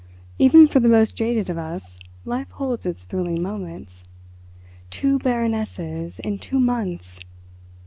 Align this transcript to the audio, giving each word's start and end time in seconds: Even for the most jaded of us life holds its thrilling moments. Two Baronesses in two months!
Even 0.39 0.67
for 0.67 0.79
the 0.79 0.87
most 0.89 1.15
jaded 1.15 1.47
of 1.47 1.59
us 1.59 1.99
life 2.25 2.49
holds 2.49 2.87
its 2.87 3.03
thrilling 3.03 3.39
moments. 3.43 4.03
Two 4.89 5.19
Baronesses 5.19 6.17
in 6.21 6.39
two 6.39 6.59
months! 6.59 7.19